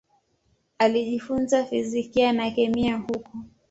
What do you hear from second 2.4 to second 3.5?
kemia huko.